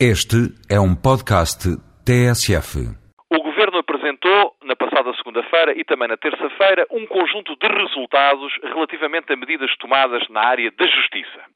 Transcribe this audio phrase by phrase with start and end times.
[0.00, 1.70] Este é um podcast
[2.02, 2.82] TSF.
[3.30, 9.32] O Governo apresentou, na passada segunda-feira e também na terça-feira, um conjunto de resultados relativamente
[9.32, 11.46] a medidas tomadas na área da justiça.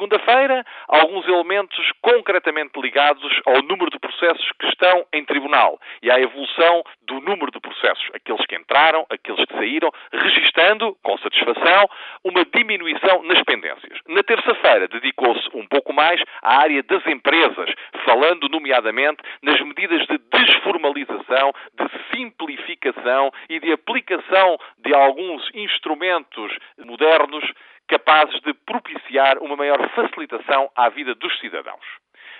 [0.00, 6.18] Segunda-feira, alguns elementos concretamente ligados ao número de processos que estão em tribunal e à
[6.18, 11.86] evolução do número de processos, aqueles que entraram, aqueles que saíram, registando, com satisfação,
[12.24, 14.00] uma diminuição nas pendências.
[14.08, 17.70] Na terça-feira, dedicou-se um pouco mais à área das empresas,
[18.06, 27.44] falando nomeadamente nas medidas de desformalização, de simplificação e de aplicação de alguns instrumentos modernos
[27.90, 31.84] capazes de propiciar uma maior facilitação à vida dos cidadãos.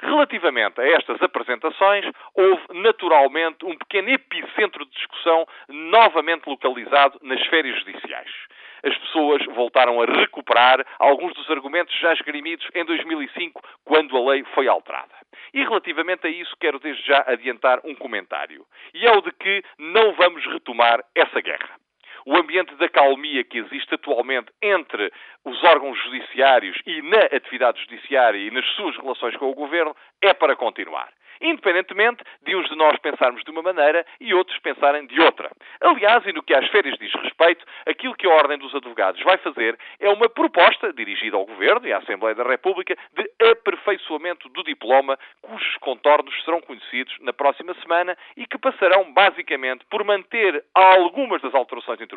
[0.00, 7.78] Relativamente a estas apresentações, houve naturalmente um pequeno epicentro de discussão novamente localizado nas férias
[7.78, 8.30] judiciais.
[8.84, 14.44] As pessoas voltaram a recuperar alguns dos argumentos já esgrimidos em 2005, quando a lei
[14.52, 15.14] foi alterada.
[15.54, 18.66] E relativamente a isso, quero desde já adiantar um comentário.
[18.92, 21.85] E é o de que não vamos retomar essa guerra
[22.26, 25.12] o ambiente da calmia que existe atualmente entre
[25.44, 30.34] os órgãos judiciários e na atividade judiciária e nas suas relações com o governo é
[30.34, 31.08] para continuar
[31.40, 35.50] independentemente de uns de nós pensarmos de uma maneira e outros pensarem de outra.
[35.80, 39.36] Aliás, e no que às férias diz respeito, aquilo que a Ordem dos Advogados vai
[39.38, 44.62] fazer é uma proposta dirigida ao Governo e à Assembleia da República de aperfeiçoamento do
[44.62, 51.40] diploma, cujos contornos serão conhecidos na próxima semana e que passarão basicamente por manter algumas
[51.42, 52.15] das alterações introduzidas,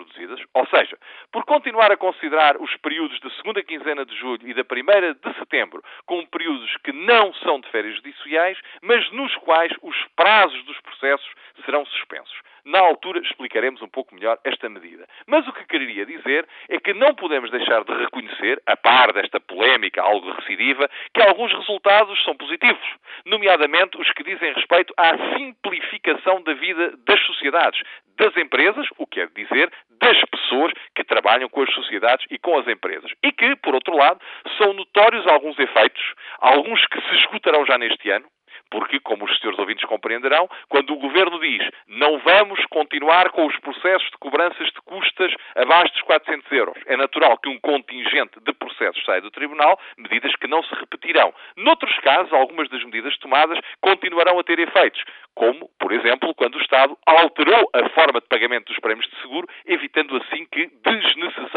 [0.54, 0.98] ou seja,
[1.32, 5.34] por continuar a considerar os períodos da segunda quinzena de julho e da primeira de
[5.36, 10.80] setembro como períodos que não são de férias judiciais, mas nos quais os prazos dos
[10.82, 11.30] processos
[11.66, 12.40] serão suspensos.
[12.66, 15.08] Na altura explicaremos um pouco melhor esta medida.
[15.28, 19.40] Mas o que queria dizer é que não podemos deixar de reconhecer, a par desta
[19.40, 22.88] polémica algo recidiva, que alguns resultados são positivos,
[23.26, 27.82] nomeadamente os que dizem respeito à simplificação da vida das sociedades,
[28.18, 32.58] das empresas, o que é dizer, das pessoas que trabalham com as sociedades e com
[32.58, 33.12] as empresas.
[33.24, 34.20] E que, por outro lado,
[34.58, 36.04] são notórios alguns efeitos,
[36.40, 38.26] alguns que se esgotarão já neste ano,
[38.70, 43.58] porque, como os senhores ouvintes compreenderão, quando o Governo diz não vamos continuar com os
[43.60, 48.54] processos de cobranças de custas abaixo dos 400 euros, é natural que um contingente de
[48.54, 51.34] processos saia do Tribunal, medidas que não se repetirão.
[51.56, 55.04] Noutros casos, algumas das medidas tomadas continuarão a ter efeitos,
[55.36, 59.48] como, por exemplo, quando o Estado alterou a forma de pagamento dos prémios de seguro,
[59.66, 60.68] evitando assim que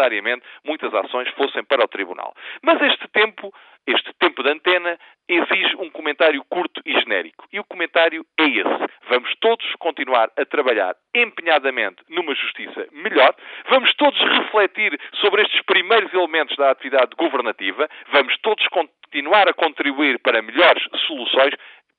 [0.03, 2.35] desnecessariamente muitas ações fossem para o Tribunal.
[2.63, 3.53] Mas este tempo,
[3.87, 4.99] este tempo de antena,
[5.29, 7.47] exige um comentário curto e genérico.
[7.53, 8.93] E o comentário é esse.
[9.09, 13.35] Vamos todos continuar a trabalhar empenhadamente numa justiça melhor,
[13.69, 20.19] vamos todos refletir sobre estes primeiros elementos da atividade governativa, vamos todos continuar a contribuir
[20.21, 21.53] para melhores soluções,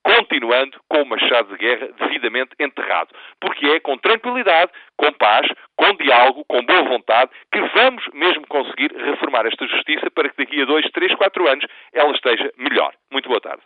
[0.04, 3.08] continuando com o machado de guerra devidamente enterrado.
[3.40, 8.92] Porque é com tranquilidade, com paz, com diálogo, com boa vontade, que vamos mesmo conseguir
[8.94, 12.92] reformar esta justiça para que daqui a dois, três, quatro anos ela esteja melhor.
[13.10, 13.62] Muito boa tarde.